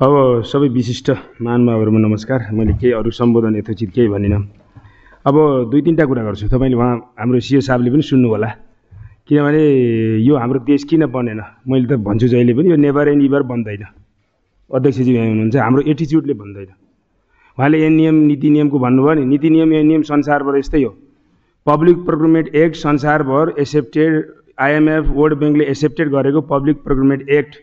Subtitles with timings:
[0.00, 1.10] अब सबै विशिष्ट
[1.40, 4.40] महानुभावहरूमा नमस्कार। मैले केही अरू सम्बोधन यथोचित केही भनिनँ
[5.24, 5.36] अब
[5.72, 8.48] दुई तिनवटा कुरा गर्छु। तपाईँले उहाँ हाम्रो सिओ साहबले पनि सुन्नु होला
[9.24, 9.62] किनभने
[10.20, 11.40] यो हाम्रो देश किन बनेन?
[11.64, 13.84] मैले त भन्छु जहिले पनि यो नेभर एन्ड इभर बन्दैन।
[14.70, 16.68] अध्यक्षजी यहाँ हुनुहुन्छ हाम्रो एटिच्युडले भन्दैन
[17.58, 20.92] उहाँले ए नियम नीति नियमको भन्नुभयो नि नीति नियम ए नियम संसारभर यस्तै हो।
[21.66, 24.12] पब्लिक प्रोक्युरमेन्ट एक्ट संसारभर एक्सेप्टेड
[24.60, 27.56] आइएमएफ वर्ल्ड ब्याङ्कले एक्सेप्टेड गरेको पब्लिक प्रोक्युरमेन्ट एक्ट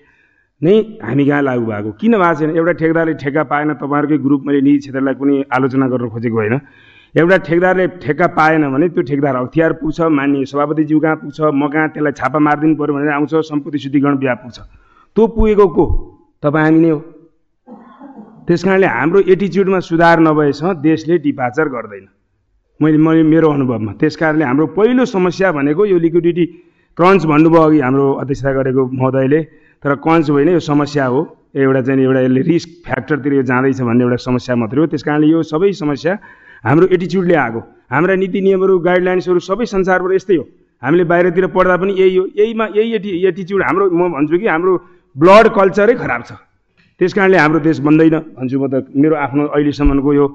[0.64, 0.73] नै
[1.04, 4.78] हामी कहाँ लागु भएको किन भएको छैन एउटा ठेकदारले ठेक्का पाएन तपाईँहरूकै ग्रुप मैले निजी
[4.79, 6.55] क्षेत्रलाई कुनै आलोचना गर्न खोजेको होइन।
[7.15, 11.88] एउटा ठेकदारले ठेक्का पाएन भने त्यो ठेकदार अख्तियार पुग्छ मान्य सभापतिज्यू कहाँ पुग्छ म कहाँ
[11.93, 14.57] त्यसलाई छापा मारिदिनु पऱ्यो भनेर आउँछ सम्पत्ति शुद्धिकरण बिहा पुग्छ।
[15.15, 15.86] त्यो पुगेको को?
[16.43, 17.00] तपाईँ हामी नै हो।
[18.47, 22.07] त्यस कारणले हाम्रो एटिच्युडमा सुधार नभएसम्म देशले डिपाचर गर्दैन।
[22.80, 26.46] मैले मैले मेरो अनुभवमा। त्यस कारणले हाम्रो पहिलो समस्या भनेको यो लिक्विडिटी
[26.97, 29.41] क्रन्च भन्नुभयो अघि हाम्रो अध्यक्षता गरेको महोदयले।
[29.83, 31.21] तर कन्च होइन यो समस्या हो।
[31.54, 35.28] एउटा चाहिँ एउटा यसले रिस्क फ्याक्टरतिर यो जाँदैछ भन्ने एउटा समस्या मात्रै हो त्यस कारणले
[35.28, 36.13] यो सबै समस्या
[36.66, 37.59] हाम्रो एटिच्युडले आएको
[37.91, 40.45] हाम्रा नीति नियमहरू गाइडलाइन्सहरू सबै संसारबाट यस्तै हो
[40.81, 44.73] हामीले बाहिरतिर पढ्दा पनि यही हो। यहीमा यही एटि एटिच्युड हाम्रो म भन्छु कि हाम्रो
[45.16, 46.31] ब्लड कल्चरै खराब छ।
[46.99, 50.25] त्यस कारणले हाम्रो देश बन्दैन भन्छु म त मेरो आफ्नो अहिलेसम्मको यो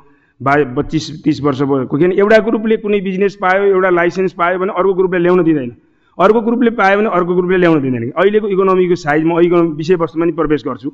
[0.41, 4.73] बा पच्चिस तिस वर्ष भएको किन एउटा ग्रुपले कुनै बिजनेस पायो एउटा लाइसेन्स पायो भने
[4.78, 5.70] अर्को ग्रुपले ल्याउन दिँदैन।
[6.19, 10.33] अर्को ग्रुपले पायो भने अर्को ग्रुपले ल्याउन दिँदैन अहिलेको इकोनोमीको साइज म इकोनोमी विषयवस्तुमा नि
[10.34, 10.91] प्रवेश गर्छु।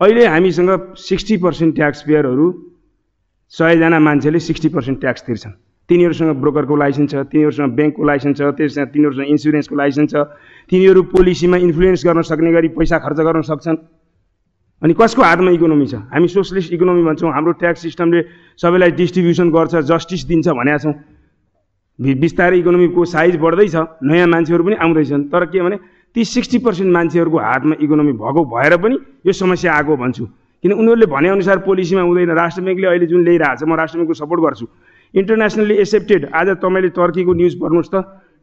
[0.00, 2.46] अहिले हामीसँग सिक्सटी पर्सेन्ट ट्याक्स पेयरहरू
[3.52, 5.52] सयजना मान्छेले सिक्सटी पर्सेन्ट ट्याक्स तिर्छन्।
[5.90, 10.16] तिनीहरूसँग ब्रोकरको लाइसेन्स छ तिनीहरूसँग ब्याङ्कको लाइसेन्स छ त्यसमा तिनीहरूसँग इन्सुरेन्सको लाइसेन्स छ।
[10.70, 13.76] तिनीहरू पोलिसीमा इन्फ्लुएन्स गर्न सक्ने गरी पैसा खर्च गर्न सक्छन्।
[14.82, 15.94] अनि कसको हातमा इकोनोमी छ?
[16.10, 18.20] हामी सोसलिस्ट इकोनोमी भन्छौँ हाम्रो ट्याक्स सिस्टमले
[18.62, 20.94] सबैलाई डिस्ट्रिब्युसन गर्छ जस्टिस दिन्छ भनेका छौँ।
[21.98, 25.76] बिस्तारै इकोनोमीको साइज बढ्दैछ नयाँ मान्छेहरू पनि आउँदैछन्। तर के भने
[26.16, 30.24] ती सिक्सटी पर्सेन्ट मान्छेहरूको हातमा इकोनोमी भएको भएर पनि यो समस्या आएको भन्छु।
[30.64, 34.40] किन उनीहरूले भनेअनुसार पोलिसीमा हुँदैन। राष्ट्र ब्याङ्कले अहिले जुन ल्याइरहेको छ म राष्ट्र ब्याङ्कको सपोर्ट
[34.42, 34.66] गर्छु।
[35.14, 37.96] इन्टरनेसनल्ली एक्सेप्टेड आज तपाईँले टर्कीको न्युज पढ्नुहोस् त।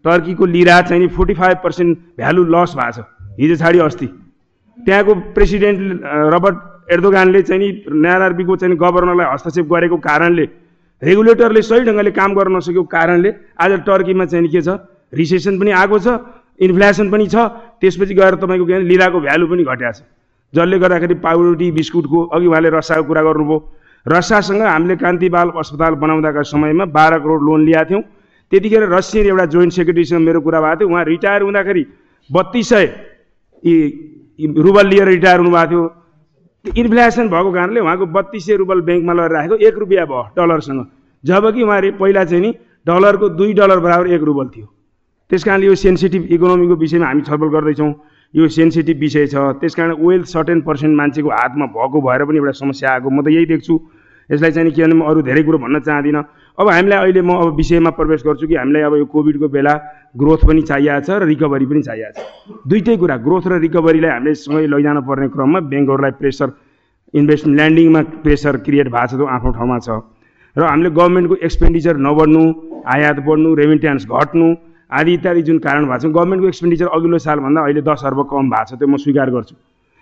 [0.05, 3.05] टर्कीको लिरा चाहिँ forty five percent value loss भएको छ।
[3.39, 4.07] हिजो छाडि अस्ति।
[4.77, 5.79] त्यहाँको प्रेसिडेन्ट
[6.33, 6.57] रबर्ट
[6.93, 10.45] एर्दोगानले चाहिँ नि एनआरबीको चाहिँ गभर्नरलाई हस्तक्षेप गरेको कारणले
[11.01, 14.69] रेगुलेटरले सही ढङ्गले काम गर्न नसकेको कारणले आज टर्कीमा चाहिँ के छ?
[15.13, 16.07] रिसेसन पनि आएको छ
[16.59, 17.35] इन्फ्लेसन पनि छ
[17.79, 20.03] त्यसपछि गएर तपाईँको के लिराको भ्यालु पनि घट्या छ।
[20.53, 23.57] जसले गर्दाखेरि पाउरोटी बिस्कुटको अघि उहाँले रसाको कुरा गर्नुभयो।
[24.05, 28.03] रसासँग हामीले कान्ति बाल अस्पताल बनाउँदाका समयमा बाह्र करोड लोन लिएका थियौँ।
[28.51, 31.83] त्यतिखेर रसियन एउटा जोइन्ट सेक्रेटरीसँग मेरो कुरा भएको थियो। उहाँ रिटायर हुँदाखेरि
[32.29, 32.85] बत्तिस सय
[34.57, 35.83] रुबल लिएर रिटायर हुनुभएको थियो।
[36.65, 40.85] इन्फ्लेसन भएको कारणले उहाँको बत्तिस सय रुबल ब्याङ्कमा लगेर राखेको एक रुपियाँ भयो डलरसँग।
[41.23, 42.51] जबकि उहाँले पहिला चाहिँ नि
[42.85, 44.65] डलरको दुई डलर बराबर एक रुबल थियो।
[45.31, 47.93] त्यस कारणले यो सेन्सिटिभ इकोनोमीको विषयमा हामी छलफल गर्दैछौँ।
[48.33, 52.51] यो सेन्सिटिभ विषय छ। त्यस कारण वेल्थ सर्टेन पर्सेन्ट मान्छेको हातमा भएको भएर पनि एउटा
[52.59, 53.73] समस्या आएको। म त यही देख्छु।
[54.29, 56.23] यसलाई चाहिँ के भने म अरू धेरै कुरो भन्न चाहदिनँ।
[56.59, 59.73] अब हामीलाई अहिले म अब विषयमा प्रवेश गर्छु कि हामीलाई अब यो कोभिडको बेला
[60.19, 64.33] ग्रोथ पनि चाहिएको छ र रिकभरी पनि चाहिएको छ। दुइटै कुरा ग्रोथ र रिकभरीलाई हामीले
[64.35, 66.47] सँगै लैजानु पर्ने क्रममा ब्याङ्कहरूलाई प्रेसर
[67.15, 69.89] इन्भेस्टमेन्ट ल्यान्डिङमा प्रेसर क्रिएट भएको छ त्यो आफ्नो ठाउँमा छ।
[70.59, 72.43] र हामीले गभर्मेन्टको एक्सपेन्डिचर नबढ्नु
[72.91, 74.47] आयात बढ्नु रेमिट्यान्स घट्नु
[74.99, 78.67] आदि इत्यादि जुन कारण भएको छ गभर्मेन्टको एक्सपेन्डिचर अघिल्लो सालभन्दा अहिले दस अर्ब कम भएको
[78.67, 79.55] छ त्यो म स्वीकार गर्छु।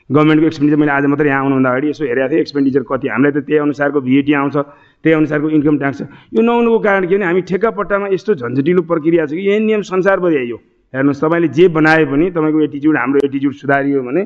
[0.09, 3.07] गभर्मेन्टको एक्सपेन्डिचर मैले आज मात्रै यहाँ आउनुभन्दा अगाडि यसो हेरेको थिएँ एक्सपेन्डिचर कति?
[3.13, 4.55] हामीलाई त त्यही अनुसारको भिएटी आउँछ।
[5.03, 6.01] त्यही अनुसारको इन्कम ट्याक्स
[6.33, 10.37] यो नहुनुको कारण के भने हामी ठेक्कापट्टामा यस्तो झन्झटिलो प्रक्रिया छ कि यही नियम संसारभरि
[10.37, 10.57] आइयो।
[10.93, 14.23] हेर्नुहोस् तपाईँले जे बनाए पनि तपाईँको एटिच्युड हाम्रो एटिच्युड सुधारियो भने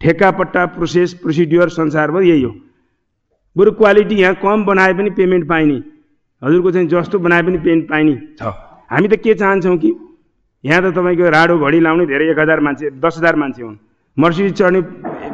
[0.00, 2.52] ठेक्कापट्टा प्रोसेस प्रोसिड्योर संसारभरि यही हो।
[3.56, 5.76] बरु क्वालिटी यहाँ कम बनाए पनि पेमेन्ट पाइने।
[6.42, 8.42] हजुरको चाहिँ जस्तो बनाए पनि पेमेन्ट पाइने छ।
[8.90, 9.90] हामी त के चाहन्छौँ कि
[10.64, 13.76] यहाँ त तपाईँको राडो घडी लाउने धेरै एक हजार मान्छे दस हजार मान्छे हुन्।
[14.16, 14.80] मर्सिडिज चढ्ने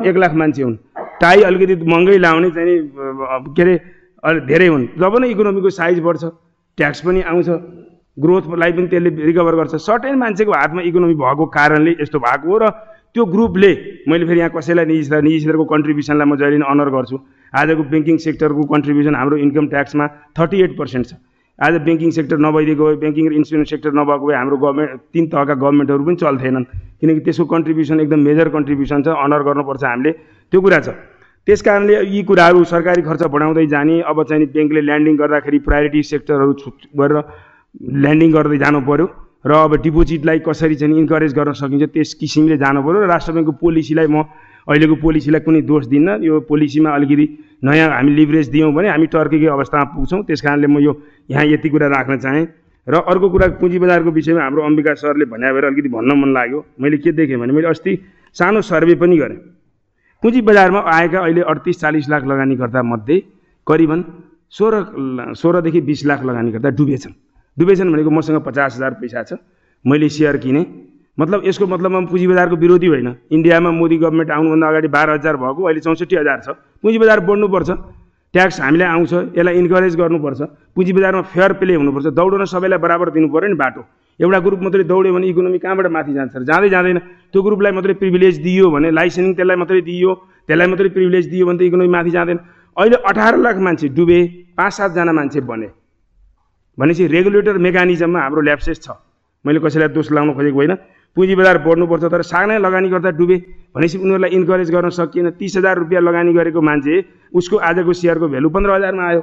[0.09, 0.77] एक लाख मान्छे हुन्।
[1.21, 2.79] टाई अलिकति महँगै लाउने चाहिँ
[3.57, 3.75] के अरे
[4.23, 6.25] अलिक धेरै हुन्। जब नै इकोनोमीको साइज बढ्छ
[6.79, 7.49] ट्याक्स पनि आउँछ
[8.17, 12.65] ग्रोथलाई पनि त्यसले रिकभर गर्छ। सर्टेन मान्छेको हातमा इकोनोमी भएको कारणले यस्तो भएको हो र
[13.11, 13.71] त्यो ग्रुपले
[14.07, 17.17] मैले फेरि यहाँ कसैलाई निजी क्षेत्र निजी क्षेत्रको कन्ट्रिब्युसनलाई म जहिले अनर गर्छु।
[17.53, 20.05] आजको ब्याङ्किङ सेक्टरको कन्ट्रिब्युसन हाम्रो इन्कम ट्याक्समा
[20.39, 21.13] थर्टी एट पर्सेन्ट छ।
[21.59, 25.55] आज ब्याङ्किङ सेक्टर नभइदिएको भए ब्याङ्किङ र इन्सुरेन्स सेक्टर नभएको भए हाम्रो गभर्मेन्ट तिन तहका
[25.59, 26.65] गभर्मेन्टहरू पनि चल्थेनन्।
[27.01, 30.11] किनकि त्यसको कन्ट्रिब्युसन एकदम मेजर कन्ट्रिब्युसन छ अनर गर्नुपर्छ हामीले।
[30.53, 30.89] त्यो कुरा छ।
[31.51, 36.53] त्यस कारणले यी कुराहरू सरकारी खर्च बढाउँदै जाने अब चाहिँ ब्याङ्कले ल्यान्डिङ गर्दाखेरि प्रायोरिटी सेक्टरहरू
[36.63, 37.19] छुट गरेर
[38.05, 39.07] ल्यान्डिङ गर्दै जानु पऱ्यो
[39.51, 43.57] र अब डिपोजिटलाई कसरी चाहिँ इन्करेज गर्न सकिन्छ त्यस किसिमले जानु पऱ्यो र राष्ट्र ब्याङ्कको
[43.67, 44.23] पोलिसीलाई म
[44.71, 47.27] अहिलेको पोलिसीलाई कुनै दोष दिन्न यो पोलिसीमा अलिकति
[47.67, 50.99] नयाँ हामी लिभरेज दियौँ भने हामी टर्कीकै अवस्थामा पुग्छौँ। त्यस कारणले म यो
[51.35, 52.47] यहाँ यति कुरा राख्न चाहेँ।
[52.87, 56.67] र अर्को कुरा पुँजी बजारको विषयमा हाम्रो अम्बिका सरले भन्या भएर अलिकति भन्न मन लाग्यो।
[56.79, 57.99] मैले के देखेँ भने मैले अस्ति
[58.37, 59.60] सानो सर्वे पनि गरेँ।
[60.23, 63.17] पुँजी बजारमा आएका अहिले अडतिस चालिस लाख लगानीकर्ता मध्ये
[63.67, 64.05] करिबन
[64.53, 67.13] सोह्र सोह्रदेखि बिस लाख लगानीकर्ता डुबेछन्।
[67.57, 69.41] डुबेछन् भनेको मसँग पचास हजार पैसा छ।
[69.85, 70.65] मैले सेयर किनेँ।
[71.19, 75.37] मतलब यसको मतलब म पुँजी बजारको विरोधी होइन। इन्डियामा मोदी गभर्मेन्ट आउनुभन्दा अगाडि बाह्र हजार
[75.37, 76.49] भएको अहिले चौसठी हजार छ।
[76.85, 77.71] पुँजी बजार बढ्नुपर्छ।
[78.35, 80.41] ट्याक्स हामीलाई आउँछ। यसलाई इन्करेज गर्नुपर्छ।
[80.77, 83.83] पुँजी बजारमा फेयर प्ले हुनुपर्छ। दौडन सबैलाई बराबर दिनु पऱ्यो नि बाटो।
[84.21, 86.37] एउटा ग्रुप मात्रै दौड्यो भने इकोनोमी कहाँबाट माथि जान्छ?
[86.45, 86.99] जाँदै जाँदैन।
[87.33, 90.11] त्यो ग्रुपलाई मात्रै प्रिभिलेज दियो भने लाइसेन्सिङ त्यसलाई मात्रै दियो
[90.47, 92.39] त्यसलाई मात्रै प्रिभिलेज दियो भने त इकोनोमी माथि जाँदैन।
[92.77, 94.21] अहिले अठार लाख मान्छे डुबे
[94.57, 95.69] पाँच सातजना मान्छे बने।
[96.79, 98.89] भनेपछि रेगुलेटर मेकानिजममा हाम्रो ल्याप्सेस छ।
[99.45, 100.75] मैले कसैलाई दोष लगाउन खोजेको होइन।
[101.17, 103.37] पुँजी बजार बढ्नुपर्छ तर सानै लगानी गर्दा डुबे।
[103.75, 106.95] भनेपछि उनीहरूलाई इन्करेज गर्न सकिएन। तिस हजार रुपियाँ लगानी गरेको मान्छे
[107.33, 109.23] उसको आजको सेयरको भेल्यु पन्ध्र हजारमा आयो।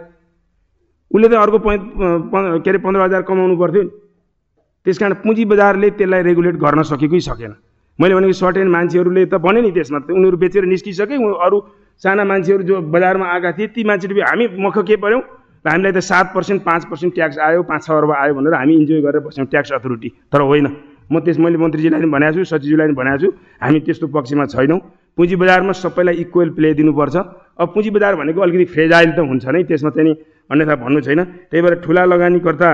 [1.14, 3.90] उसले त अर्को के अरे पन्ध्र हजार कमाउनु पर्थ्यो नि।
[4.88, 7.54] त्यस कारण पुँजी बजारले त्यसलाई रेगुलेट गर्न सकेकै सकेन।
[8.00, 11.58] मैले भनेको सर्ट एन्ड मान्छेहरूले त भने नि त्यसमा उनीहरू बेचेर निस्किसके अरू
[12.02, 15.22] साना मान्छेहरू जो बजारमा आएका थिए ती मान्छेहरू हामी मख के पऱ्यौँ?
[15.68, 19.02] हामीलाई त सात पर्सेन्ट पाँच पर्सेन्ट ट्याक्स आयो पाँच छ अर्ब आयो भनेर हामी इन्जोय
[19.04, 20.68] गरेर बस्यौँ ट्याक्स अथोरिटी। तर होइन
[21.12, 23.30] म त्यस मैले मन्त्रीजीलाई पनि भनेको छु सचिवजीलाई पनि भनेको छु
[23.60, 24.80] हामी त्यस्तो पक्षमा छैनौँ।
[25.20, 27.16] पुँजी बजारमा सबैलाई इक्वेल प्ले दिनुपर्छ।
[27.60, 30.16] अब पुँजी बजार भनेको अलिकति फ्रेजाइल त हुन्छ नै त्यसमा चाहिँ
[30.48, 31.20] अन्यथा भन्नु छैन।
[31.52, 32.70] त्यही भएर ठुला लगानीकर्ता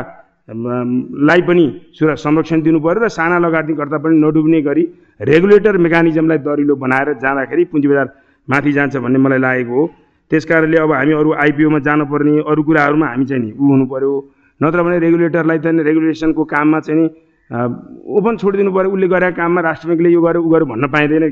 [0.50, 4.84] लाई पनि सुरक्षा संरक्षण दिनु पऱ्यो र साना लगानीकर्ता पनि नडुब्ने गरी
[5.22, 8.08] रेगुलेटर मेकानिजमलाई दरिलो बनाएर जाँदाखेरि पुँजी बजार
[8.48, 9.88] माथि जान्छ भन्ने मलाई लागेको हो।
[10.32, 14.12] त्यस कारणले अब हामी अरू आइपिओमा जानुपर्ने अरू कुराहरूमा हामी चाहिँ नि ऊ हुनु पऱ्यो
[14.60, 17.08] नत्र भने रेगुलेटरलाई त रेगुलेसनको काममा चाहिँ नि
[18.18, 21.24] ओपन छोडिदिनु पऱ्यो उसले गरेका काममा राष्ट्र ब्याङ्कले यो गर्यो ऊ गर्यो भन्न पाइँदैन।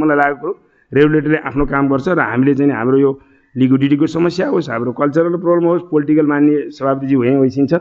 [0.00, 0.52] मलाई लागेको कुरो
[0.92, 3.12] रेगुलेटरले आफ्नो काम गर्छ र हामीले चाहिँ हाम्रो यो
[3.54, 7.72] लिक्विडिटीको समस्या होस् हाम्रो कल्चरल प्रब्लम होस् पोलिटिकल मान्ने सभापतिजी वहीँ होइसिन्छ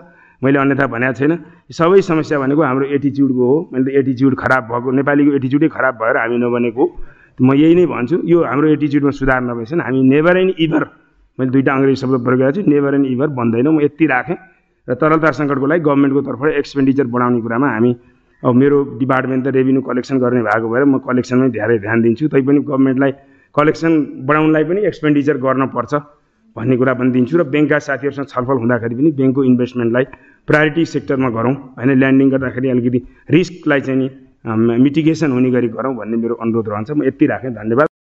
[0.41, 1.33] मैले अन्यथा भनेको छैन।
[1.71, 6.15] सबै समस्या भनेको हाम्रो एटिच्युडको हो। मैले त एटिच्युड खराब भएको नेपालीको एटिच्युडै खराब भएर
[6.17, 6.83] हामी नबनेको
[7.41, 10.83] म यही नै भन्छु यो हाम्रो एटिच्युडमा सुधार नभएछन्। हामी नेभर एन्ड इभर
[11.37, 14.37] मैले दुईवटा अङ्ग्रेजी शब्द प्रयोग गरेको छु नेभर एन्ड इभर भन्दैनौँ म यति राखेँ।
[14.87, 17.91] र तरलता सङ्कटको लागि गभर्मेन्टको तर्फबाट एक्सपेन्डिचर बढाउने कुरामा हामी
[18.43, 22.59] अब मेरो डिपार्टमेन्ट त रेभिन्यू कलेक्सन गर्ने भएको भएर म कलेक्सनमै धेरै ध्यान दिन्छु। तैपनि
[22.69, 23.11] गभर्मेन्टलाई
[23.55, 23.91] कलेक्सन
[24.27, 25.93] बढाउनलाई पनि एक्सपेन्डिचर गर्नुपर्छ
[26.57, 30.05] भन्ने कुरा पनि दिन्छु र ब्याङ्कका साथीहरूसँग छलफल हुँदाखेरि पनि ब्याङ्कको इन्भेस्टमेन्टलाई
[30.47, 32.99] प्रायोरिटी सेक्टरमा गरौँ होइन ल्यान्डिङ गर्दाखेरि अलिकति
[33.31, 34.07] रिस्कलाई चाहिँ नि
[34.79, 37.96] मिटिगेसन हुने गरी गरौँ भन्ने मेरो अनुरोध रहन्छ। म यति राखेँ। धन्यवाद।